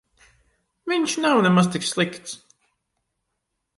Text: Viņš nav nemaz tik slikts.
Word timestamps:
Viņš 0.93 1.13
nav 1.25 1.43
nemaz 1.47 1.69
tik 1.75 1.87
slikts. 1.91 2.35